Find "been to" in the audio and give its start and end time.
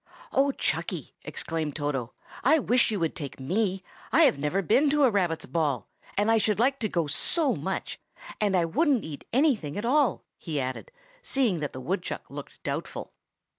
4.63-5.03